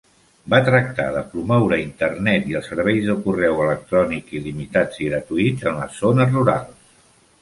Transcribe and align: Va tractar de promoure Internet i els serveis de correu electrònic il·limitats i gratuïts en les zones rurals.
Va 0.51 0.59
tractar 0.67 1.03
de 1.17 1.21
promoure 1.33 1.77
Internet 1.81 2.49
i 2.53 2.57
els 2.61 2.69
serveis 2.71 3.05
de 3.09 3.17
correu 3.27 3.61
electrònic 3.67 4.33
il·limitats 4.41 5.03
i 5.05 5.11
gratuïts 5.11 5.69
en 5.73 5.79
les 5.83 6.01
zones 6.03 6.35
rurals. 6.39 7.03